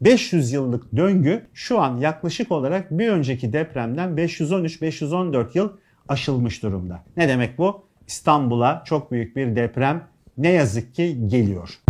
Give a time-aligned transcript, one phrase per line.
[0.00, 5.70] 500 yıllık döngü şu an yaklaşık olarak bir önceki depremden 513-514 yıl
[6.08, 7.04] aşılmış durumda.
[7.16, 7.84] Ne demek bu?
[8.06, 10.04] İstanbul'a çok büyük bir deprem
[10.38, 11.80] ne yazık ki geliyor.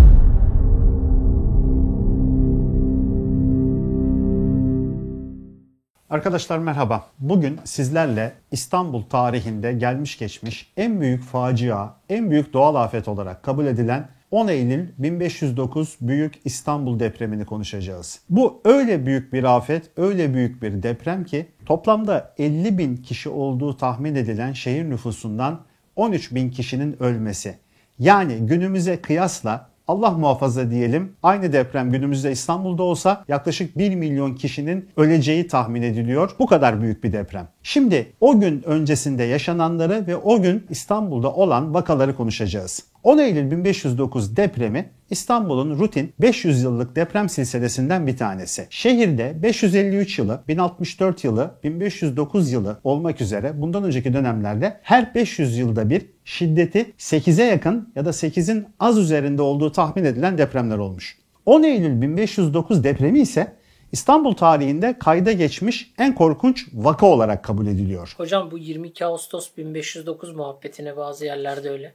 [6.10, 7.06] Arkadaşlar merhaba.
[7.18, 13.66] Bugün sizlerle İstanbul tarihinde gelmiş geçmiş en büyük facia, en büyük doğal afet olarak kabul
[13.66, 18.20] edilen 10 Eylül 1509 Büyük İstanbul depremini konuşacağız.
[18.28, 23.76] Bu öyle büyük bir afet, öyle büyük bir deprem ki toplamda 50 bin kişi olduğu
[23.76, 25.60] tahmin edilen şehir nüfusundan
[25.96, 27.58] 13 bin kişinin ölmesi.
[27.98, 34.88] Yani günümüze kıyasla Allah muhafaza diyelim aynı deprem günümüzde İstanbul'da olsa yaklaşık 1 milyon kişinin
[34.96, 36.30] öleceği tahmin ediliyor.
[36.38, 37.48] Bu kadar büyük bir deprem.
[37.62, 42.89] Şimdi o gün öncesinde yaşananları ve o gün İstanbul'da olan vakaları konuşacağız.
[43.04, 48.66] 10 Eylül 1509 depremi İstanbul'un rutin 500 yıllık deprem silsilesinden bir tanesi.
[48.70, 55.90] Şehirde 553 yılı, 1064 yılı, 1509 yılı olmak üzere bundan önceki dönemlerde her 500 yılda
[55.90, 61.18] bir şiddeti 8'e yakın ya da 8'in az üzerinde olduğu tahmin edilen depremler olmuş.
[61.46, 63.52] 10 Eylül 1509 depremi ise
[63.92, 68.14] İstanbul tarihinde kayda geçmiş en korkunç vaka olarak kabul ediliyor.
[68.16, 71.94] Hocam bu 22 Ağustos 1509 muhabbetine bazı yerlerde öyle.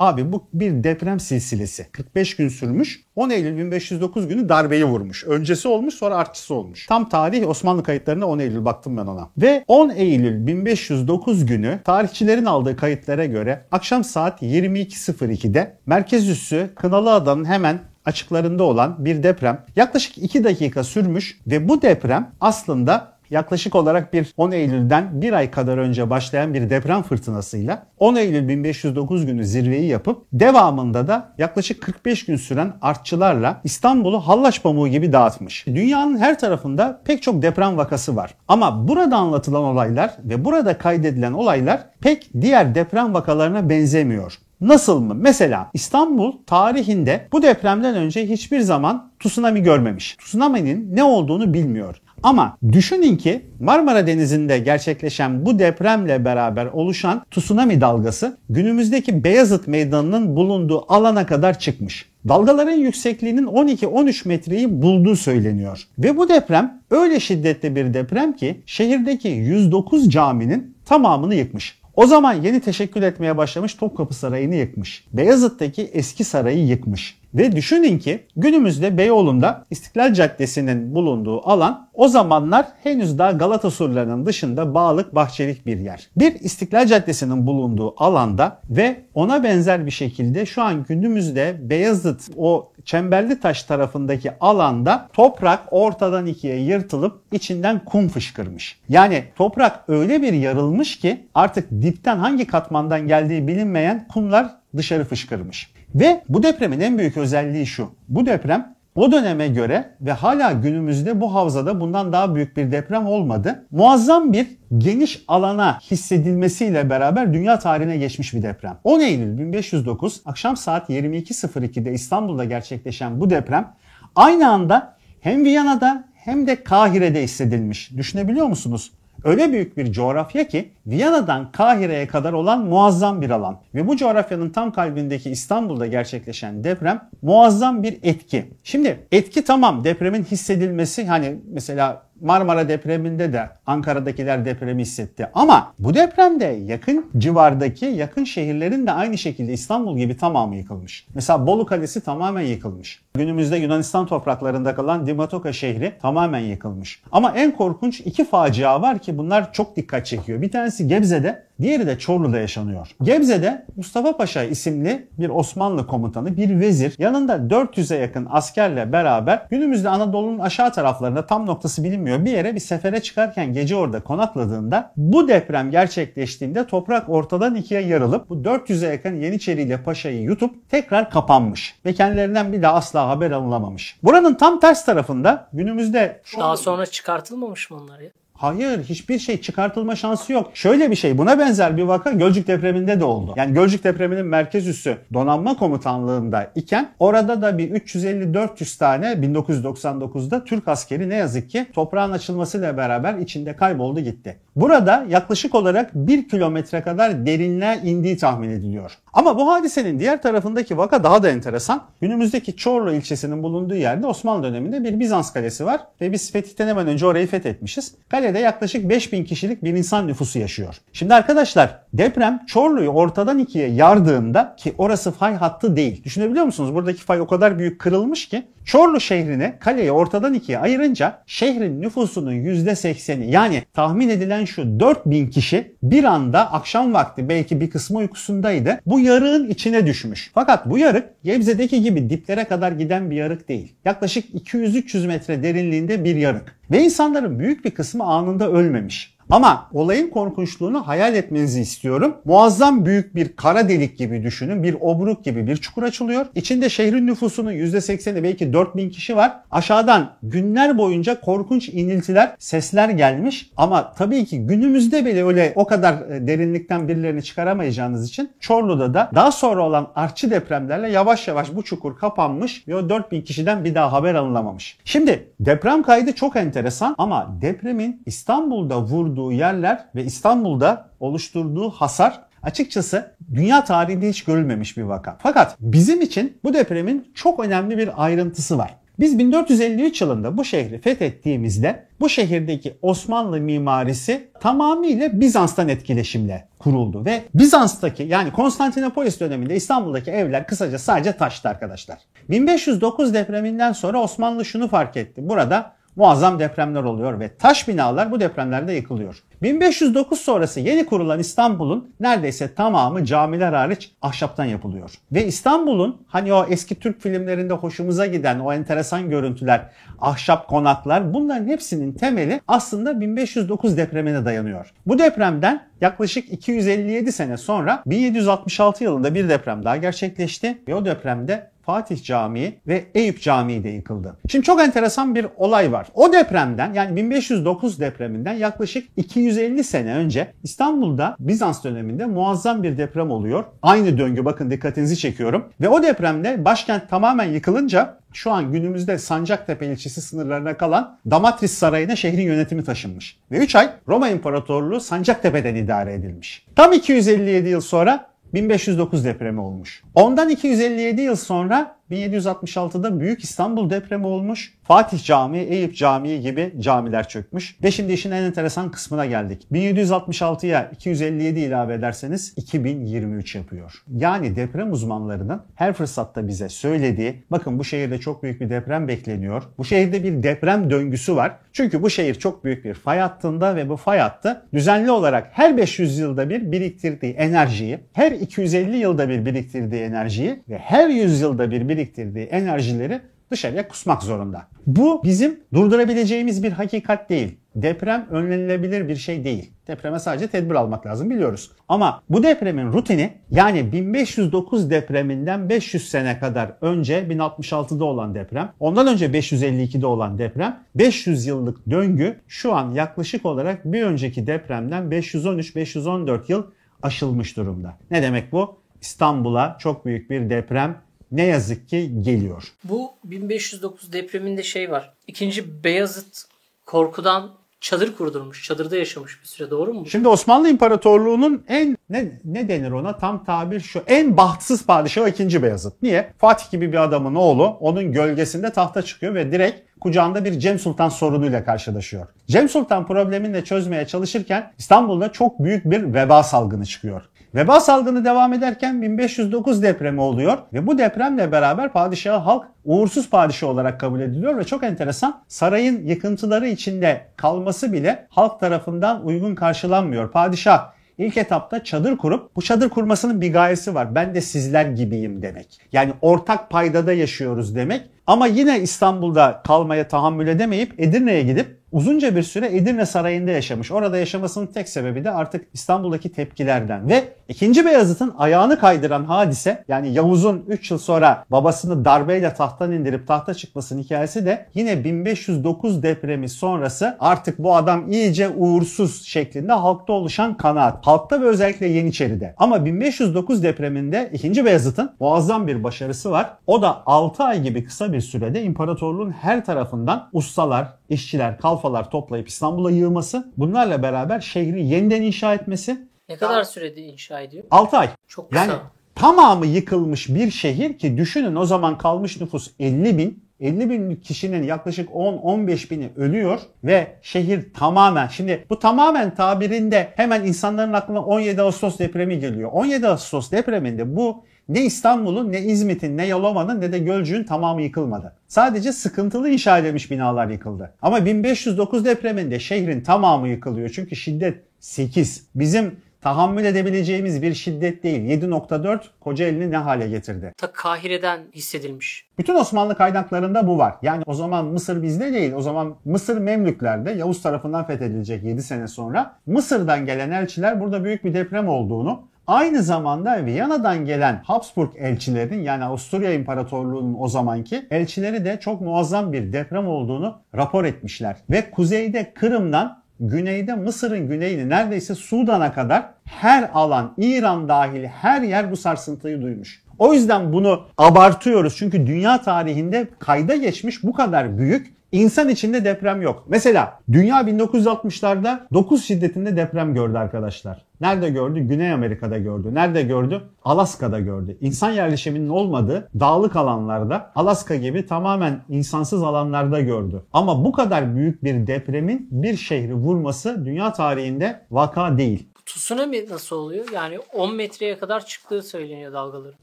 [0.00, 1.86] Abi bu bir deprem silsilesi.
[1.92, 3.04] 45 gün sürmüş.
[3.16, 5.24] 10 Eylül 1509 günü darbeyi vurmuş.
[5.24, 6.86] Öncesi olmuş sonra artçısı olmuş.
[6.86, 9.30] Tam tarih Osmanlı kayıtlarına 10 Eylül baktım ben ona.
[9.38, 17.12] Ve 10 Eylül 1509 günü tarihçilerin aldığı kayıtlara göre akşam saat 22.02'de merkez üssü Kınalı
[17.12, 23.74] Adanın hemen açıklarında olan bir deprem yaklaşık 2 dakika sürmüş ve bu deprem aslında yaklaşık
[23.74, 29.26] olarak bir 10 Eylül'den bir ay kadar önce başlayan bir deprem fırtınasıyla 10 Eylül 1509
[29.26, 35.66] günü zirveyi yapıp devamında da yaklaşık 45 gün süren artçılarla İstanbul'u hallaç pamuğu gibi dağıtmış.
[35.66, 38.34] Dünyanın her tarafında pek çok deprem vakası var.
[38.48, 44.38] Ama burada anlatılan olaylar ve burada kaydedilen olaylar pek diğer deprem vakalarına benzemiyor.
[44.60, 45.14] Nasıl mı?
[45.14, 50.16] Mesela İstanbul tarihinde bu depremden önce hiçbir zaman tsunami görmemiş.
[50.16, 52.00] Tsunami'nin ne olduğunu bilmiyor.
[52.22, 60.36] Ama düşünün ki Marmara Denizi'nde gerçekleşen bu depremle beraber oluşan tsunami dalgası günümüzdeki Beyazıt Meydanı'nın
[60.36, 62.10] bulunduğu alana kadar çıkmış.
[62.28, 65.86] Dalgaların yüksekliğinin 12-13 metreyi bulduğu söyleniyor.
[65.98, 71.80] Ve bu deprem öyle şiddetli bir deprem ki şehirdeki 109 caminin tamamını yıkmış.
[71.96, 75.04] O zaman yeni teşekkül etmeye başlamış Topkapı Sarayı'nı yıkmış.
[75.12, 77.19] Beyazıt'taki eski sarayı yıkmış.
[77.34, 84.26] Ve düşünün ki günümüzde Beyoğlu'nda İstiklal Caddesi'nin bulunduğu alan o zamanlar henüz daha Galata surlarının
[84.26, 86.10] dışında bağlık bahçelik bir yer.
[86.16, 92.72] Bir İstiklal Caddesi'nin bulunduğu alanda ve ona benzer bir şekilde şu an günümüzde Beyazıt o
[92.84, 98.80] Çemberli Taş tarafındaki alanda toprak ortadan ikiye yırtılıp içinden kum fışkırmış.
[98.88, 105.72] Yani toprak öyle bir yarılmış ki artık dipten hangi katmandan geldiği bilinmeyen kumlar dışarı fışkırmış.
[105.94, 107.90] Ve bu depremin en büyük özelliği şu.
[108.08, 113.06] Bu deprem o döneme göre ve hala günümüzde bu havzada bundan daha büyük bir deprem
[113.06, 113.66] olmadı.
[113.70, 114.46] Muazzam bir
[114.78, 118.78] geniş alana hissedilmesiyle beraber dünya tarihine geçmiş bir deprem.
[118.84, 123.72] 10 Eylül 1509 akşam saat 22.02'de İstanbul'da gerçekleşen bu deprem
[124.16, 127.90] aynı anda hem Viyana'da hem de Kahire'de hissedilmiş.
[127.96, 128.92] Düşünebiliyor musunuz?
[129.24, 133.58] Öyle büyük bir coğrafya ki Viyana'dan Kahire'ye kadar olan muazzam bir alan.
[133.74, 138.50] Ve bu coğrafyanın tam kalbindeki İstanbul'da gerçekleşen deprem muazzam bir etki.
[138.64, 145.30] Şimdi etki tamam depremin hissedilmesi hani mesela Marmara depreminde de Ankara'dakiler depremi hissetti.
[145.34, 151.06] Ama bu depremde yakın civardaki yakın şehirlerin de aynı şekilde İstanbul gibi tamamı yıkılmış.
[151.14, 153.02] Mesela Bolu Kalesi tamamen yıkılmış.
[153.14, 157.02] Günümüzde Yunanistan topraklarında kalan Dimatoka şehri tamamen yıkılmış.
[157.12, 160.42] Ama en korkunç iki facia var ki bunlar çok dikkat çekiyor.
[160.42, 162.88] Bir tanesi Gebze'de, diğeri de Çorlu'da yaşanıyor.
[163.02, 169.88] Gebze'de Mustafa Paşa isimli bir Osmanlı komutanı, bir vezir yanında 400'e yakın askerle beraber günümüzde
[169.88, 175.28] Anadolu'nun aşağı taraflarında tam noktası bilinmiyor bir yere bir sefere çıkarken gece orada konakladığında bu
[175.28, 181.74] deprem gerçekleştiğinde toprak ortadan ikiye yarılıp bu 400'e yakın Yeniçeri ile Paşa'yı yutup tekrar kapanmış
[181.84, 183.98] ve kendilerinden bir daha asla haber alınamamış.
[184.02, 188.10] Buranın tam ters tarafında günümüzde Daha sonra çıkartılmamış mı onlar ya?
[188.40, 190.50] Hayır hiçbir şey çıkartılma şansı yok.
[190.54, 193.34] Şöyle bir şey buna benzer bir vaka Gölcük depreminde de oldu.
[193.36, 200.68] Yani Gölcük depreminin merkez üssü donanma komutanlığında iken orada da bir 350-400 tane 1999'da Türk
[200.68, 204.36] askeri ne yazık ki toprağın açılmasıyla beraber içinde kayboldu gitti.
[204.56, 208.98] Burada yaklaşık olarak 1 kilometre kadar derinliğe indiği tahmin ediliyor.
[209.12, 211.82] Ama bu hadisenin diğer tarafındaki vaka daha da enteresan.
[212.00, 216.86] Günümüzdeki Çorlu ilçesinin bulunduğu yerde Osmanlı döneminde bir Bizans kalesi var ve biz fetihten hemen
[216.86, 217.94] önce orayı fethetmişiz.
[218.08, 220.76] Kalede yaklaşık 5000 kişilik bir insan nüfusu yaşıyor.
[220.92, 226.04] Şimdi arkadaşlar deprem Çorlu'yu ortadan ikiye yardığında ki orası fay hattı değil.
[226.04, 226.74] Düşünebiliyor musunuz?
[226.74, 232.32] Buradaki fay o kadar büyük kırılmış ki Çorlu şehrini kaleyi ortadan ikiye ayırınca şehrin nüfusunun
[232.32, 238.80] %80'i yani tahmin edilen şu 4000 kişi bir anda akşam vakti belki bir kısmı uykusundaydı.
[238.86, 240.30] Bu yarığın içine düşmüş.
[240.34, 243.72] Fakat bu yarık Gebze'deki gibi diplere kadar giden bir yarık değil.
[243.84, 246.56] Yaklaşık 200-300 metre derinliğinde bir yarık.
[246.70, 249.19] Ve insanların büyük bir kısmı anında ölmemiş.
[249.30, 252.16] Ama olayın korkunçluğunu hayal etmenizi istiyorum.
[252.24, 254.62] Muazzam büyük bir kara delik gibi düşünün.
[254.62, 256.26] Bir obruk gibi bir çukur açılıyor.
[256.34, 259.32] İçinde şehrin nüfusunun %80'i belki 4000 kişi var.
[259.50, 263.50] Aşağıdan günler boyunca korkunç iniltiler, sesler gelmiş.
[263.56, 269.10] Ama tabii ki günümüzde bile öyle o kadar e, derinlikten birilerini çıkaramayacağınız için Çorlu'da da
[269.14, 273.74] daha sonra olan artçı depremlerle yavaş yavaş bu çukur kapanmış ve o 4000 kişiden bir
[273.74, 274.78] daha haber alınamamış.
[274.84, 282.20] Şimdi deprem kaydı çok enteresan ama depremin İstanbul'da vurduğu oluşturduğu yerler ve İstanbul'da oluşturduğu hasar
[282.42, 285.18] açıkçası dünya tarihinde hiç görülmemiş bir vaka.
[285.22, 288.76] Fakat bizim için bu depremin çok önemli bir ayrıntısı var.
[288.98, 297.22] Biz 1453 yılında bu şehri fethettiğimizde bu şehirdeki Osmanlı mimarisi tamamıyla Bizans'tan etkileşimle kuruldu ve
[297.34, 301.98] Bizans'taki yani Konstantinopolis döneminde İstanbul'daki evler kısaca sadece taştı arkadaşlar.
[302.28, 305.28] 1509 depreminden sonra Osmanlı şunu fark etti.
[305.28, 309.22] Burada muazzam depremler oluyor ve taş binalar bu depremlerde yıkılıyor.
[309.42, 314.90] 1509 sonrası yeni kurulan İstanbul'un neredeyse tamamı camiler hariç ahşaptan yapılıyor.
[315.12, 319.68] Ve İstanbul'un hani o eski Türk filmlerinde hoşumuza giden o enteresan görüntüler,
[319.98, 324.72] ahşap konaklar bunların hepsinin temeli aslında 1509 depremine dayanıyor.
[324.86, 331.50] Bu depremden yaklaşık 257 sene sonra 1766 yılında bir deprem daha gerçekleşti ve o depremde
[331.70, 334.16] Fatih Camii ve Eyüp Camii de yıkıldı.
[334.28, 335.86] Şimdi çok enteresan bir olay var.
[335.94, 343.10] O depremden yani 1509 depreminden yaklaşık 250 sene önce İstanbul'da Bizans döneminde muazzam bir deprem
[343.10, 343.44] oluyor.
[343.62, 345.44] Aynı döngü bakın dikkatinizi çekiyorum.
[345.60, 351.96] Ve o depremde başkent tamamen yıkılınca şu an günümüzde Sancaktepe ilçesi sınırlarına kalan Damatris Sarayı'na
[351.96, 353.18] şehrin yönetimi taşınmış.
[353.30, 356.46] Ve 3 ay Roma İmparatorluğu Sancaktepe'den idare edilmiş.
[356.56, 359.82] Tam 257 yıl sonra 1509 depremi olmuş.
[359.94, 364.54] Ondan 257 yıl sonra 1766'da Büyük İstanbul depremi olmuş.
[364.62, 367.56] Fatih Camii, Eyüp Camii gibi camiler çökmüş.
[367.62, 369.46] Ve şimdi işin en enteresan kısmına geldik.
[369.52, 373.82] 1766'ya 257 ilave ederseniz 2023 yapıyor.
[373.96, 379.42] Yani deprem uzmanlarının her fırsatta bize söylediği bakın bu şehirde çok büyük bir deprem bekleniyor.
[379.58, 381.32] Bu şehirde bir deprem döngüsü var.
[381.52, 385.56] Çünkü bu şehir çok büyük bir fay hattında ve bu fay hattı düzenli olarak her
[385.56, 391.50] 500 yılda bir biriktirdiği enerjiyi, her 250 yılda bir biriktirdiği enerjiyi ve her 100 yılda
[391.50, 391.79] bir biriktirdiği
[392.20, 394.46] enerjileri dışarıya kusmak zorunda.
[394.66, 397.36] Bu bizim durdurabileceğimiz bir hakikat değil.
[397.54, 399.50] Deprem önlenilebilir bir şey değil.
[399.66, 401.50] Depreme sadece tedbir almak lazım biliyoruz.
[401.68, 408.86] Ama bu depremin rutini yani 1509 depreminden 500 sene kadar önce 1066'da olan deprem, ondan
[408.86, 416.20] önce 552'de olan deprem, 500 yıllık döngü şu an yaklaşık olarak bir önceki depremden 513-514
[416.28, 416.46] yıl
[416.82, 417.78] aşılmış durumda.
[417.90, 418.60] Ne demek bu?
[418.80, 420.76] İstanbul'a çok büyük bir deprem
[421.12, 422.52] ne yazık ki geliyor.
[422.64, 424.92] Bu 1509 depreminde şey var.
[425.06, 426.24] İkinci Beyazıt
[426.66, 428.44] korkudan çadır kurdurmuş.
[428.44, 429.86] Çadırda yaşamış bir süre doğru mu?
[429.86, 435.42] Şimdi Osmanlı İmparatorluğu'nun en ne, ne denir ona tam tabir şu en bahtsız padişahı 2.
[435.42, 435.82] Beyazıt.
[435.82, 436.12] Niye?
[436.18, 440.88] Fatih gibi bir adamın oğlu onun gölgesinde tahta çıkıyor ve direkt kucağında bir Cem Sultan
[440.88, 442.06] sorunuyla karşılaşıyor.
[442.26, 447.02] Cem Sultan problemini de çözmeye çalışırken İstanbul'da çok büyük bir veba salgını çıkıyor.
[447.34, 453.48] Veba salgını devam ederken 1509 depremi oluyor ve bu depremle beraber padişahı halk uğursuz padişah
[453.48, 460.10] olarak kabul ediliyor ve çok enteresan sarayın yıkıntıları içinde kalması bile halk tarafından uygun karşılanmıyor.
[460.10, 463.94] Padişah İlk etapta çadır kurup bu çadır kurmasının bir gayesi var.
[463.94, 465.60] Ben de sizler gibiyim demek.
[465.72, 467.82] Yani ortak paydada yaşıyoruz demek.
[468.06, 473.70] Ama yine İstanbul'da kalmaya tahammül edemeyip Edirne'ye gidip uzunca bir süre Edirne Sarayı'nda yaşamış.
[473.70, 477.66] Orada yaşamasının tek sebebi de artık İstanbul'daki tepkilerden ve 2.
[477.66, 483.82] Beyazıt'ın ayağını kaydıran hadise yani Yavuz'un 3 yıl sonra babasını darbeyle tahttan indirip tahta çıkmasının
[483.82, 490.86] hikayesi de yine 1509 depremi sonrası artık bu adam iyice uğursuz şeklinde halkta oluşan kanaat.
[490.86, 492.34] Halkta ve özellikle Yeniçeri'de.
[492.38, 494.44] Ama 1509 depreminde 2.
[494.44, 496.30] Beyazıt'ın muazzam bir başarısı var.
[496.46, 501.59] O da 6 ay gibi kısa bir sürede imparatorluğun her tarafından ustalar, işçiler, kalfalar
[501.90, 505.88] toplayıp İstanbul'a yığması, bunlarla beraber şehri yeniden inşa etmesi.
[506.08, 507.44] Ne kadar sürede inşa ediyor?
[507.50, 507.88] 6 ay.
[508.08, 508.44] Çok kısa.
[508.44, 508.52] Yani
[508.94, 513.30] tamamı yıkılmış bir şehir ki düşünün o zaman kalmış nüfus 50 bin.
[513.40, 520.24] 50 bin kişinin yaklaşık 10-15 bini ölüyor ve şehir tamamen şimdi bu tamamen tabirinde hemen
[520.24, 522.50] insanların aklına 17 Ağustos depremi geliyor.
[522.52, 528.12] 17 Ağustos depreminde bu ne İstanbul'un ne İzmit'in ne Yalova'nın ne de Gölcük'ün tamamı yıkılmadı.
[528.28, 530.72] Sadece sıkıntılı inşa edilmiş binalar yıkıldı.
[530.82, 533.68] Ama 1509 depreminde şehrin tamamı yıkılıyor.
[533.68, 535.26] Çünkü şiddet 8.
[535.34, 538.22] Bizim tahammül edebileceğimiz bir şiddet değil.
[538.22, 540.32] 7.4 Kocaeli'ni ne hale getirdi?
[540.36, 542.06] Ta Kahire'den hissedilmiş.
[542.18, 543.74] Bütün Osmanlı kaynaklarında bu var.
[543.82, 545.32] Yani o zaman Mısır bizde değil.
[545.32, 549.16] O zaman Mısır Memlüklerde Yavuz tarafından fethedilecek 7 sene sonra.
[549.26, 555.64] Mısır'dan gelen elçiler burada büyük bir deprem olduğunu Aynı zamanda Viyana'dan gelen Habsburg elçilerinin yani
[555.64, 561.16] Avusturya İmparatorluğu'nun o zamanki elçileri de çok muazzam bir deprem olduğunu rapor etmişler.
[561.30, 568.50] Ve kuzeyde Kırım'dan güneyde Mısır'ın güneyini neredeyse Sudan'a kadar her alan İran dahil her yer
[568.50, 569.62] bu sarsıntıyı duymuş.
[569.78, 576.02] O yüzden bunu abartıyoruz çünkü dünya tarihinde kayda geçmiş bu kadar büyük İnsan içinde deprem
[576.02, 576.24] yok.
[576.28, 580.64] Mesela dünya 1960'larda 9 şiddetinde deprem gördü arkadaşlar.
[580.80, 581.40] Nerede gördü?
[581.40, 582.54] Güney Amerika'da gördü.
[582.54, 583.22] Nerede gördü?
[583.44, 584.36] Alaska'da gördü.
[584.40, 590.02] İnsan yerleşiminin olmadığı dağlık alanlarda Alaska gibi tamamen insansız alanlarda gördü.
[590.12, 595.28] Ama bu kadar büyük bir depremin bir şehri vurması dünya tarihinde vaka değil.
[595.46, 596.66] Tsunami nasıl oluyor?
[596.72, 599.38] Yani 10 metreye kadar çıktığı söyleniyor dalgaların.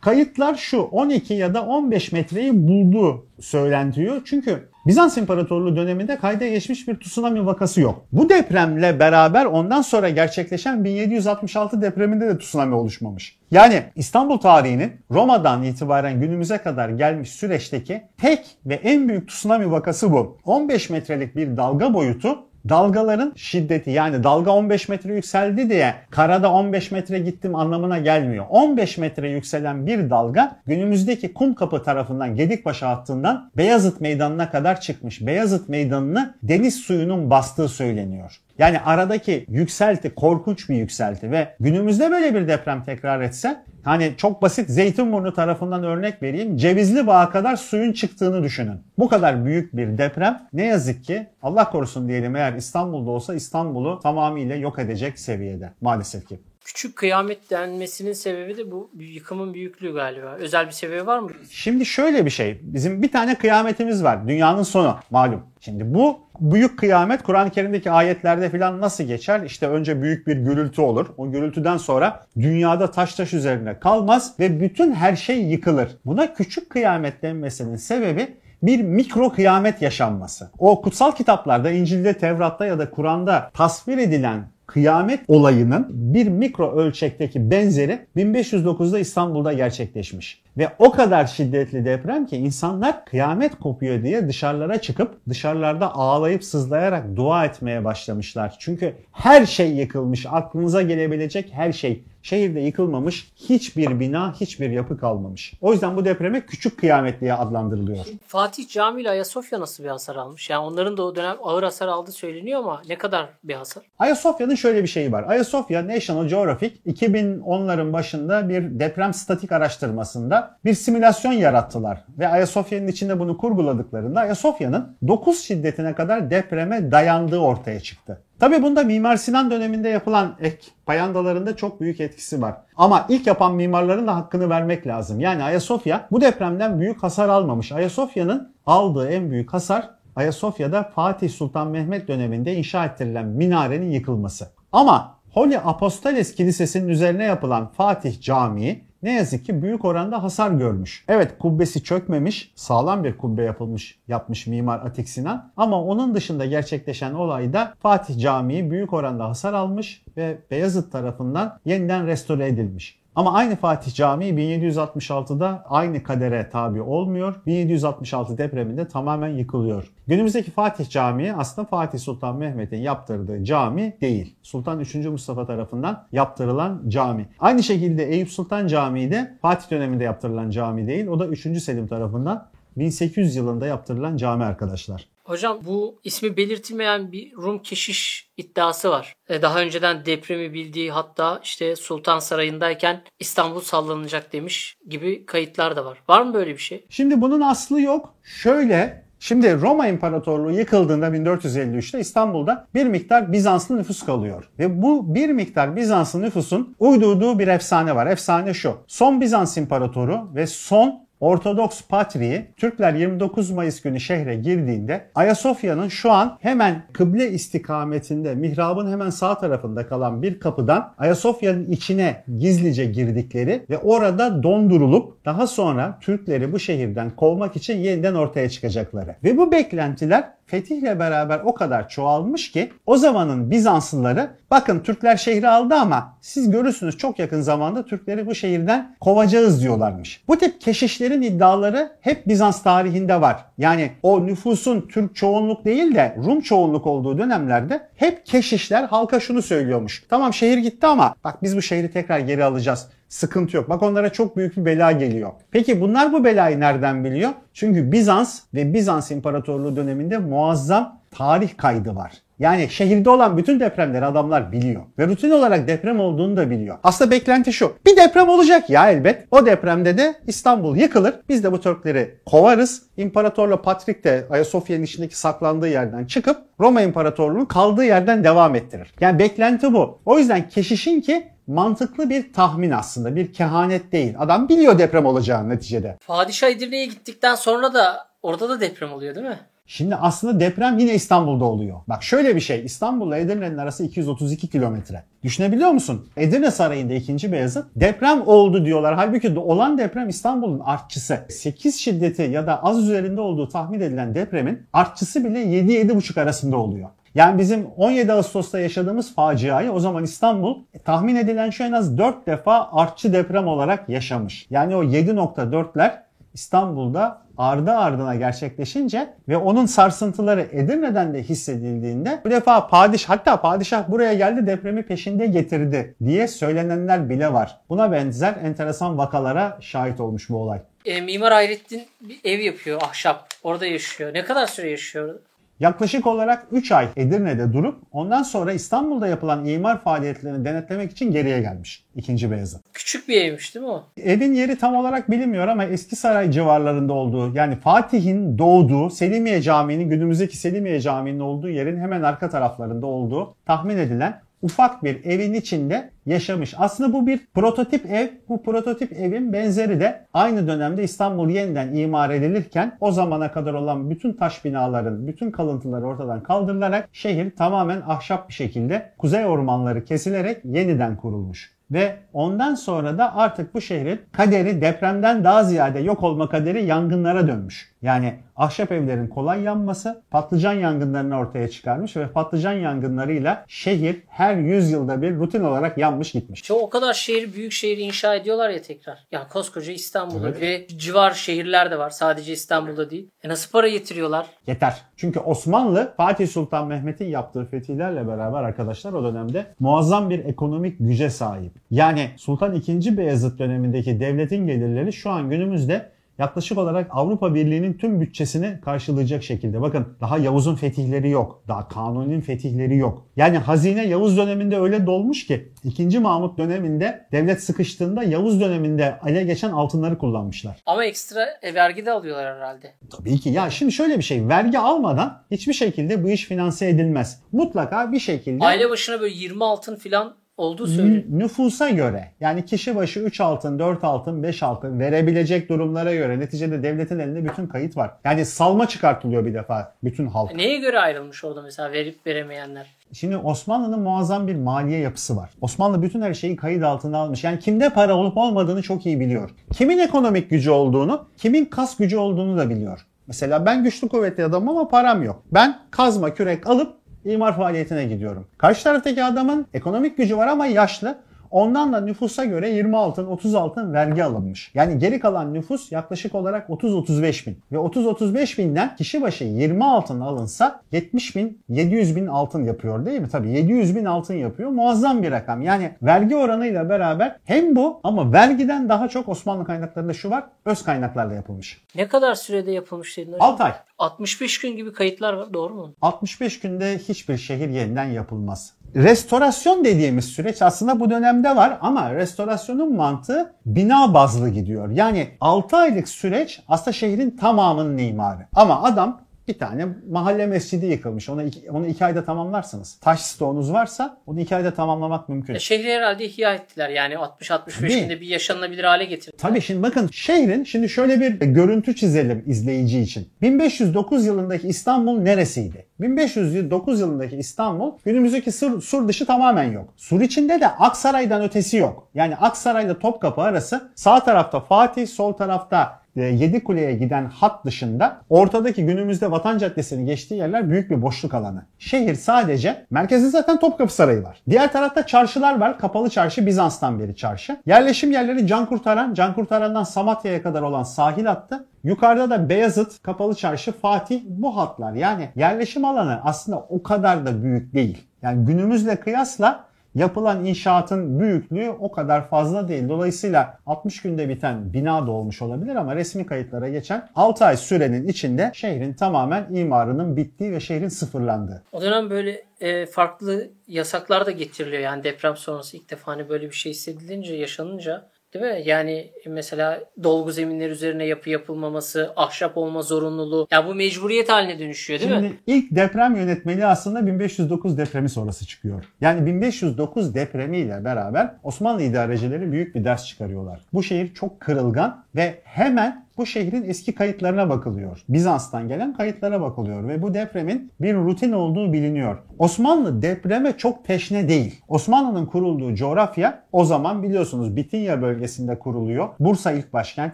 [0.00, 4.22] Kayıtlar şu 12 ya da 15 metreyi bulduğu söylentiyor.
[4.24, 8.06] Çünkü Bizans İmparatorluğu döneminde kayda geçmiş bir tsunami vakası yok.
[8.12, 13.38] Bu depremle beraber ondan sonra gerçekleşen 1766 depreminde de tsunami oluşmamış.
[13.50, 20.12] Yani İstanbul tarihinin Roma'dan itibaren günümüze kadar gelmiş süreçteki tek ve en büyük tsunami vakası
[20.12, 20.38] bu.
[20.44, 26.90] 15 metrelik bir dalga boyutu dalgaların şiddeti yani dalga 15 metre yükseldi diye karada 15
[26.90, 28.46] metre gittim anlamına gelmiyor.
[28.48, 35.26] 15 metre yükselen bir dalga günümüzdeki Kumkapı tarafından Gedikbaşı hattından Beyazıt Meydanı'na kadar çıkmış.
[35.26, 38.40] Beyazıt Meydanı'nı deniz suyunun bastığı söyleniyor.
[38.58, 44.42] Yani aradaki yükselti korkunç bir yükselti ve günümüzde böyle bir deprem tekrar etse hani çok
[44.42, 46.56] basit Zeytinburnu tarafından örnek vereyim.
[46.56, 48.80] Cevizli Bağ'a kadar suyun çıktığını düşünün.
[48.98, 54.00] Bu kadar büyük bir deprem ne yazık ki Allah korusun diyelim eğer İstanbul'da olsa İstanbul'u
[54.00, 56.40] tamamıyla yok edecek seviyede maalesef ki.
[56.66, 60.36] Küçük kıyamet denmesinin sebebi de bu yıkımın büyüklüğü galiba.
[60.38, 61.30] Özel bir sebebi var mı?
[61.50, 62.60] Şimdi şöyle bir şey.
[62.62, 64.28] Bizim bir tane kıyametimiz var.
[64.28, 65.42] Dünyanın sonu malum.
[65.60, 69.40] Şimdi bu büyük kıyamet Kur'an-ı Kerim'deki ayetlerde falan nasıl geçer?
[69.40, 71.06] İşte önce büyük bir gürültü olur.
[71.16, 75.88] O gürültüden sonra dünyada taş taş üzerine kalmaz ve bütün her şey yıkılır.
[76.04, 80.50] Buna küçük kıyamet denmesinin sebebi bir mikro kıyamet yaşanması.
[80.58, 87.50] O kutsal kitaplarda İncil'de, Tevrat'ta ya da Kur'an'da tasvir edilen kıyamet olayının bir mikro ölçekteki
[87.50, 90.45] benzeri 1509'da İstanbul'da gerçekleşmiş.
[90.58, 97.16] Ve o kadar şiddetli deprem ki insanlar kıyamet kopuyor diye dışarılara çıkıp dışarılarda ağlayıp sızlayarak
[97.16, 98.56] dua etmeye başlamışlar.
[98.58, 100.26] Çünkü her şey yıkılmış.
[100.26, 102.04] Aklınıza gelebilecek her şey.
[102.22, 105.54] Şehirde yıkılmamış hiçbir bina, hiçbir yapı kalmamış.
[105.60, 108.04] O yüzden bu depreme küçük kıyamet diye adlandırılıyor.
[108.26, 110.50] Fatih Camii ile Ayasofya nasıl bir hasar almış?
[110.50, 113.82] Yani onların da o dönem ağır hasar aldığı söyleniyor ama ne kadar bir hasar?
[113.98, 115.24] Ayasofya'nın şöyle bir şeyi var.
[115.28, 122.04] Ayasofya National Geographic 2010'ların başında bir deprem statik araştırmasında bir simülasyon yarattılar.
[122.18, 128.22] Ve Ayasofya'nın içinde bunu kurguladıklarında Ayasofya'nın 9 şiddetine kadar depreme dayandığı ortaya çıktı.
[128.40, 132.54] Tabii bunda Mimar Sinan döneminde yapılan ek payandalarında çok büyük etkisi var.
[132.76, 135.20] Ama ilk yapan mimarların da hakkını vermek lazım.
[135.20, 137.72] Yani Ayasofya bu depremden büyük hasar almamış.
[137.72, 144.48] Ayasofya'nın aldığı en büyük hasar Ayasofya'da Fatih Sultan Mehmet döneminde inşa ettirilen minarenin yıkılması.
[144.72, 151.04] Ama Holy Apostoles Kilisesi'nin üzerine yapılan Fatih Camii ne yazık ki büyük oranda hasar görmüş.
[151.08, 155.52] Evet kubbesi çökmemiş, sağlam bir kubbe yapılmış, yapmış mimar Atik Sinan.
[155.56, 162.06] Ama onun dışında gerçekleşen olayda Fatih Camii büyük oranda hasar almış ve Beyazıt tarafından yeniden
[162.06, 163.05] restore edilmiş.
[163.16, 167.34] Ama aynı Fatih Camii 1766'da aynı kadere tabi olmuyor.
[167.46, 169.92] 1766 depreminde tamamen yıkılıyor.
[170.06, 174.36] Günümüzdeki Fatih Camii aslında Fatih Sultan Mehmet'in yaptırdığı cami değil.
[174.42, 174.94] Sultan 3.
[174.94, 177.28] Mustafa tarafından yaptırılan cami.
[177.38, 181.06] Aynı şekilde Eyüp Sultan Camii de Fatih döneminde yaptırılan cami değil.
[181.06, 181.62] O da 3.
[181.62, 185.15] Selim tarafından 1800 yılında yaptırılan cami arkadaşlar.
[185.26, 189.14] Hocam bu ismi belirtilmeyen bir Rum keşiş iddiası var.
[189.28, 195.84] E, daha önceden depremi bildiği hatta işte Sultan Sarayı'ndayken İstanbul sallanacak demiş gibi kayıtlar da
[195.84, 195.98] var.
[196.08, 196.86] Var mı böyle bir şey?
[196.90, 198.14] Şimdi bunun aslı yok.
[198.22, 204.50] Şöyle Şimdi Roma İmparatorluğu yıkıldığında 1453'te İstanbul'da bir miktar Bizanslı nüfus kalıyor.
[204.58, 208.06] Ve bu bir miktar Bizanslı nüfusun uydurduğu bir efsane var.
[208.06, 208.76] Efsane şu.
[208.86, 216.12] Son Bizans İmparatoru ve son Ortodoks Patriği Türkler 29 Mayıs günü şehre girdiğinde Ayasofya'nın şu
[216.12, 223.66] an hemen kıble istikametinde mihrabın hemen sağ tarafında kalan bir kapıdan Ayasofya'nın içine gizlice girdikleri
[223.70, 229.16] ve orada dondurulup daha sonra Türkleri bu şehirden kovmak için yeniden ortaya çıkacakları.
[229.24, 235.48] Ve bu beklentiler fetihle beraber o kadar çoğalmış ki o zamanın Bizanslıları bakın Türkler şehri
[235.48, 240.22] aldı ama siz görürsünüz çok yakın zamanda Türkleri bu şehirden kovacağız diyorlarmış.
[240.28, 243.44] Bu tip keşişlerin iddiaları hep Bizans tarihinde var.
[243.58, 249.42] Yani o nüfusun Türk çoğunluk değil de Rum çoğunluk olduğu dönemlerde hep keşişler halka şunu
[249.42, 250.04] söylüyormuş.
[250.08, 252.88] Tamam şehir gitti ama bak biz bu şehri tekrar geri alacağız.
[253.08, 253.68] Sıkıntı yok.
[253.68, 255.32] Bak onlara çok büyük bir bela geliyor.
[255.50, 257.30] Peki bunlar bu belayı nereden biliyor?
[257.52, 262.12] Çünkü Bizans ve Bizans İmparatorluğu döneminde muazzam tarih kaydı var.
[262.38, 264.82] Yani şehirde olan bütün depremleri adamlar biliyor.
[264.98, 266.76] Ve rutin olarak deprem olduğunu da biliyor.
[266.82, 267.72] Aslında beklenti şu.
[267.86, 269.24] Bir deprem olacak ya elbet.
[269.30, 271.14] O depremde de İstanbul yıkılır.
[271.28, 272.82] Biz de bu Türkleri kovarız.
[272.96, 278.92] İmparatorla Patrik de Ayasofya'nın içindeki saklandığı yerden çıkıp Roma İmparatorluğu kaldığı yerden devam ettirir.
[279.00, 279.98] Yani beklenti bu.
[280.04, 283.16] O yüzden keşişin ki mantıklı bir tahmin aslında.
[283.16, 284.14] Bir kehanet değil.
[284.18, 285.98] Adam biliyor deprem olacağını neticede.
[286.06, 289.38] Padişah Edirne'ye gittikten sonra da orada da deprem oluyor değil mi?
[289.68, 291.80] Şimdi aslında deprem yine İstanbul'da oluyor.
[291.88, 292.64] Bak şöyle bir şey.
[292.64, 295.04] İstanbul'la Edirne'nin arası 232 kilometre.
[295.22, 296.08] Düşünebiliyor musun?
[296.16, 297.32] Edirne Sarayı'nda 2.
[297.32, 298.94] Beyazıt deprem oldu diyorlar.
[298.94, 301.18] Halbuki olan deprem İstanbul'un artçısı.
[301.28, 306.88] 8 şiddeti ya da az üzerinde olduğu tahmin edilen depremin artçısı bile 7-7,5 arasında oluyor.
[307.16, 311.98] Yani bizim 17 Ağustos'ta yaşadığımız faciayı o zaman İstanbul e, tahmin edilen şu en az
[311.98, 314.46] 4 defa artçı deprem olarak yaşamış.
[314.50, 315.92] Yani o 7.4'ler
[316.34, 323.90] İstanbul'da ardı ardına gerçekleşince ve onun sarsıntıları Edirne'den de hissedildiğinde bu defa padişah hatta padişah
[323.90, 327.58] buraya geldi depremi peşinde getirdi diye söylenenler bile var.
[327.68, 330.60] Buna benzer enteresan vakalara şahit olmuş bu olay.
[330.84, 333.28] E, Mimar Hayrettin bir ev yapıyor ahşap.
[333.42, 334.14] Orada yaşıyor.
[334.14, 335.14] Ne kadar süre yaşıyor?
[335.60, 341.40] Yaklaşık olarak 3 ay Edirne'de durup ondan sonra İstanbul'da yapılan imar faaliyetlerini denetlemek için geriye
[341.40, 342.30] gelmiş 2.
[342.30, 342.62] Beyazıt.
[342.72, 343.84] Küçük bir evmiş değil mi o?
[343.96, 349.88] Evin yeri tam olarak bilinmiyor ama Eski Saray civarlarında olduğu yani Fatih'in doğduğu Selimiye Camii'nin
[349.88, 355.90] günümüzdeki Selimiye Camii'nin olduğu yerin hemen arka taraflarında olduğu tahmin edilen ufak bir evin içinde
[356.06, 356.54] yaşamış.
[356.58, 358.08] Aslında bu bir prototip ev.
[358.28, 363.90] Bu prototip evin benzeri de aynı dönemde İstanbul yeniden imar edilirken o zamana kadar olan
[363.90, 370.44] bütün taş binaların, bütün kalıntıları ortadan kaldırılarak şehir tamamen ahşap bir şekilde kuzey ormanları kesilerek
[370.44, 371.56] yeniden kurulmuş.
[371.70, 377.28] Ve ondan sonra da artık bu şehrin kaderi depremden daha ziyade yok olma kaderi yangınlara
[377.28, 377.72] dönmüş.
[377.82, 384.70] Yani ahşap evlerin kolay yanması patlıcan yangınlarını ortaya çıkarmış ve patlıcan yangınlarıyla şehir her 100
[384.70, 386.42] yılda bir rutin olarak yanmış gitmiş.
[386.42, 388.98] Çoğu o kadar şehir büyük şehir inşa ediyorlar ya tekrar.
[389.12, 390.40] Ya koskoca İstanbul'da evet.
[390.40, 391.90] ve civar şehirler de var.
[391.90, 393.10] Sadece İstanbul'da değil.
[393.22, 394.26] E nasıl para getiriyorlar?
[394.46, 394.82] Yeter.
[394.96, 401.10] Çünkü Osmanlı Fatih Sultan Mehmet'in yaptığı fetihlerle beraber arkadaşlar o dönemde muazzam bir ekonomik güce
[401.10, 401.52] sahip.
[401.70, 402.96] Yani Sultan II.
[402.96, 409.60] Beyazıt dönemindeki devletin gelirleri şu an günümüzde yaklaşık olarak Avrupa Birliği'nin tüm bütçesini karşılayacak şekilde.
[409.60, 411.42] Bakın daha Yavuz'un fetihleri yok.
[411.48, 413.06] Daha Kanuni'nin fetihleri yok.
[413.16, 415.98] Yani hazine Yavuz döneminde öyle dolmuş ki 2.
[415.98, 420.56] Mahmut döneminde devlet sıkıştığında Yavuz döneminde ele geçen altınları kullanmışlar.
[420.66, 422.74] Ama ekstra e, vergi de alıyorlar herhalde.
[422.90, 423.28] Tabii ki.
[423.28, 424.28] Ya şimdi şöyle bir şey.
[424.28, 427.22] Vergi almadan hiçbir şekilde bu iş finanse edilmez.
[427.32, 428.44] Mutlaka bir şekilde...
[428.44, 431.02] Aile başına böyle 20 altın filan olduğu söyleniyor.
[431.08, 436.62] Nüfusa göre yani kişi başı 3 altın, 4 altın, 5 altın verebilecek durumlara göre neticede
[436.62, 437.90] devletin elinde bütün kayıt var.
[438.04, 440.34] Yani salma çıkartılıyor bir defa bütün halk.
[440.34, 442.66] Neye göre ayrılmış orada mesela verip veremeyenler?
[442.92, 445.30] Şimdi Osmanlı'nın muazzam bir maliye yapısı var.
[445.40, 447.24] Osmanlı bütün her şeyi kayıt altına almış.
[447.24, 449.30] Yani kimde para olup olmadığını çok iyi biliyor.
[449.52, 452.86] Kimin ekonomik gücü olduğunu, kimin kas gücü olduğunu da biliyor.
[453.06, 455.22] Mesela ben güçlü kuvvetli adamım ama param yok.
[455.32, 456.74] Ben kazma kürek alıp
[457.12, 458.26] imar faaliyetine gidiyorum.
[458.38, 460.98] Karşı taraftaki adamın ekonomik gücü var ama yaşlı.
[461.30, 464.50] Ondan da nüfusa göre 20 altın 30 altın vergi alınmış.
[464.54, 467.38] Yani geri kalan nüfus yaklaşık olarak 30-35 bin.
[467.52, 473.00] Ve 30-35 binden kişi başı 20 altın alınsa 70 bin 700 bin altın yapıyor değil
[473.00, 473.08] mi?
[473.08, 474.50] Tabii 700 bin altın yapıyor.
[474.50, 475.42] Muazzam bir rakam.
[475.42, 480.24] Yani vergi oranıyla beraber hem bu ama vergiden daha çok Osmanlı kaynaklarında şu var.
[480.44, 481.62] Öz kaynaklarla yapılmış.
[481.74, 483.30] Ne kadar sürede yapılmış dedin hocam?
[483.30, 483.52] 6 ay.
[483.78, 485.74] 65 gün gibi kayıtlar var doğru mu?
[485.82, 488.52] 65 günde hiçbir şehir yeniden yapılmaz.
[488.76, 494.70] Restorasyon dediğimiz süreç aslında bu dönemde var ama restorasyonun mantığı bina bazlı gidiyor.
[494.70, 498.26] Yani 6 aylık süreç aslında şehrin tamamının imarı.
[498.34, 501.08] Ama adam bir tane mahalle mescidi yıkılmış.
[501.08, 502.78] Onu iki, onu iki ayda tamamlarsınız.
[502.80, 505.34] Taş stoğunuz varsa onu iki ayda tamamlamak mümkün.
[505.34, 506.68] E, şehri herhalde ihya ettiler.
[506.68, 507.80] Yani 60-65 Tabii.
[507.80, 509.18] günde bir yaşanılabilir hale getirdiler.
[509.18, 513.08] Tabii şimdi bakın şehrin şimdi şöyle bir görüntü çizelim izleyici için.
[513.22, 515.66] 1509 yılındaki İstanbul neresiydi?
[515.80, 519.74] 1509 yılındaki İstanbul günümüzdeki sur, sur dışı tamamen yok.
[519.76, 521.88] Sur içinde de Aksaray'dan ötesi yok.
[521.94, 528.66] Yani Aksaray'la Topkapı arası sağ tarafta Fatih, sol tarafta e, Yedikule'ye giden hat dışında ortadaki
[528.66, 531.42] günümüzde Vatan Caddesi'nin geçtiği yerler büyük bir boşluk alanı.
[531.58, 534.22] Şehir sadece merkezde zaten Topkapı Sarayı var.
[534.30, 535.58] Diğer tarafta çarşılar var.
[535.58, 537.36] Kapalı çarşı Bizans'tan beri çarşı.
[537.46, 541.46] Yerleşim yerleri Can Kurtaran, Can Kurtaran'dan Samatya'ya kadar olan sahil hattı.
[541.64, 544.72] Yukarıda da Beyazıt, Kapalı Çarşı, Fatih bu hatlar.
[544.72, 547.86] Yani yerleşim alanı aslında o kadar da büyük değil.
[548.02, 549.44] Yani günümüzle kıyasla
[549.76, 552.68] yapılan inşaatın büyüklüğü o kadar fazla değil.
[552.68, 557.88] Dolayısıyla 60 günde biten bina da olmuş olabilir ama resmi kayıtlara geçen 6 ay sürenin
[557.88, 561.42] içinde şehrin tamamen imarının bittiği ve şehrin sıfırlandığı.
[561.52, 564.62] O dönem böyle e, farklı yasaklar da getiriliyor.
[564.62, 567.88] Yani deprem sonrası ilk defa hani böyle bir şey hissedilince, yaşanınca
[568.20, 568.42] Değil mi?
[568.44, 573.26] Yani mesela dolgu zeminler üzerine yapı yapılmaması, ahşap olma zorunluluğu.
[573.30, 575.16] Ya bu mecburiyet haline dönüşüyor değil Şimdi mi?
[575.26, 578.64] ilk deprem yönetmeliği aslında 1509 depremi sonrası çıkıyor.
[578.80, 583.40] Yani 1509 depremiyle beraber Osmanlı idarecileri büyük bir ders çıkarıyorlar.
[583.52, 587.84] Bu şehir çok kırılgan ve hemen bu şehrin eski kayıtlarına bakılıyor.
[587.88, 591.98] Bizans'tan gelen kayıtlara bakılıyor ve bu depremin bir rutin olduğu biliniyor.
[592.18, 594.40] Osmanlı depreme çok teşne değil.
[594.48, 598.88] Osmanlı'nın kurulduğu coğrafya o zaman biliyorsunuz Bitinya bölgesinde kuruluyor.
[599.00, 599.92] Bursa ilk başkent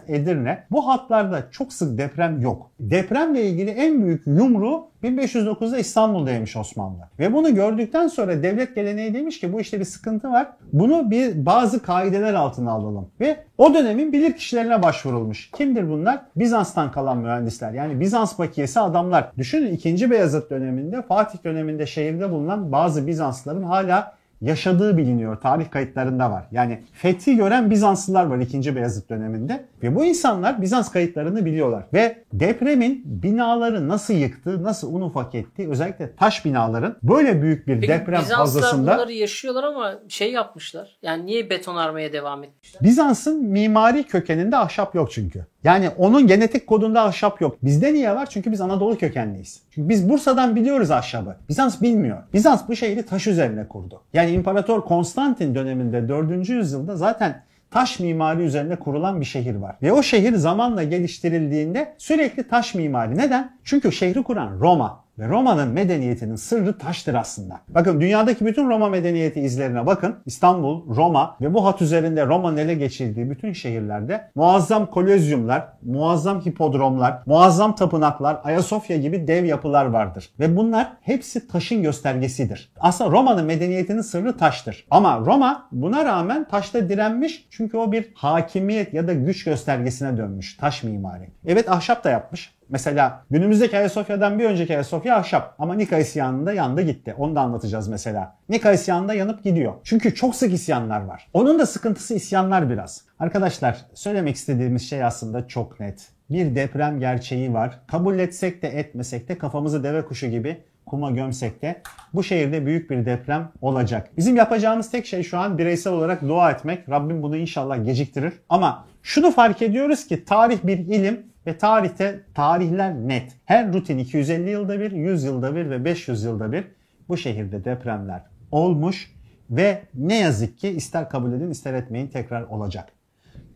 [0.08, 0.64] Edirne.
[0.70, 2.70] Bu hatlarda çok sık deprem yok.
[2.80, 7.08] Depremle ilgili en büyük yumruğu 1509'da İstanbul'daymış Osmanlı.
[7.18, 10.48] Ve bunu gördükten sonra devlet geleneği demiş ki bu işte bir sıkıntı var.
[10.72, 13.08] Bunu bir bazı kaideler altına alalım.
[13.20, 15.50] Ve o dönemin bilir kişilerine başvurulmuş.
[15.50, 16.22] Kimdir bunlar?
[16.36, 17.72] Bizans'tan kalan mühendisler.
[17.72, 19.32] Yani Bizans bakiyesi adamlar.
[19.38, 20.10] Düşünün 2.
[20.10, 25.40] Beyazıt döneminde, Fatih döneminde şehirde bulunan bazı Bizanslıların hala yaşadığı biliniyor.
[25.40, 26.44] Tarih kayıtlarında var.
[26.50, 28.76] Yani fethi gören Bizanslılar var 2.
[28.76, 29.64] Beyazıt döneminde.
[29.82, 31.84] Ve bu insanlar Bizans kayıtlarını biliyorlar.
[31.92, 37.80] Ve depremin binaları nasıl yıktı, nasıl un ufak etti, özellikle taş binaların böyle büyük bir
[37.80, 40.98] Peki deprem Bizanslar fazlasında bunları yaşıyorlar ama şey yapmışlar.
[41.02, 42.82] Yani niye betonarmaya devam etmişler?
[42.82, 45.46] Bizans'ın mimari kökeninde ahşap yok çünkü.
[45.64, 47.56] Yani onun genetik kodunda ahşap yok.
[47.62, 48.26] Bizde niye var?
[48.30, 49.62] Çünkü biz Anadolu kökenliyiz.
[49.70, 51.36] Çünkü biz Bursa'dan biliyoruz ahşabı.
[51.48, 52.18] Bizans bilmiyor.
[52.32, 54.00] Bizans bu şehri taş üzerine kurdu.
[54.12, 56.48] Yani İmparator Konstantin döneminde 4.
[56.48, 59.76] yüzyılda zaten taş mimari üzerine kurulan bir şehir var.
[59.82, 63.18] Ve o şehir zamanla geliştirildiğinde sürekli taş mimari.
[63.18, 63.56] Neden?
[63.64, 65.01] Çünkü şehri kuran Roma.
[65.18, 67.60] Ve Roma'nın medeniyetinin sırrı taştır aslında.
[67.68, 70.16] Bakın dünyadaki bütün Roma medeniyeti izlerine bakın.
[70.26, 77.22] İstanbul, Roma ve bu hat üzerinde Roma'nın ele geçirdiği bütün şehirlerde muazzam kolezyumlar, muazzam hipodromlar,
[77.26, 80.30] muazzam tapınaklar, Ayasofya gibi dev yapılar vardır.
[80.40, 82.72] Ve bunlar hepsi taşın göstergesidir.
[82.80, 84.86] Aslında Roma'nın medeniyetinin sırrı taştır.
[84.90, 90.56] Ama Roma buna rağmen taşta direnmiş çünkü o bir hakimiyet ya da güç göstergesine dönmüş.
[90.56, 91.28] Taş mimari.
[91.46, 92.54] Evet ahşap da yapmış.
[92.72, 97.14] Mesela günümüzdeki Ayasofya'dan bir önceki Ayasofya ahşap ama Nika isyanında yandı gitti.
[97.18, 98.36] Onu da anlatacağız mesela.
[98.48, 99.72] Nika isyanında yanıp gidiyor.
[99.84, 101.28] Çünkü çok sık isyanlar var.
[101.32, 103.04] Onun da sıkıntısı isyanlar biraz.
[103.18, 106.08] Arkadaşlar söylemek istediğimiz şey aslında çok net.
[106.30, 107.78] Bir deprem gerçeği var.
[107.86, 111.82] Kabul etsek de etmesek de kafamızı deve kuşu gibi kuma gömsek de
[112.14, 114.10] bu şehirde büyük bir deprem olacak.
[114.16, 116.88] Bizim yapacağımız tek şey şu an bireysel olarak dua etmek.
[116.88, 118.32] Rabbim bunu inşallah geciktirir.
[118.48, 123.32] Ama şunu fark ediyoruz ki tarih bir ilim ve tarihte tarihler net.
[123.44, 126.64] Her rutin 250 yılda bir, 100 yılda bir ve 500 yılda bir
[127.08, 129.12] bu şehirde depremler olmuş
[129.50, 132.92] ve ne yazık ki ister kabul edin ister etmeyin tekrar olacak.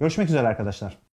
[0.01, 1.06] Görüşmek üzere arkadaşlar.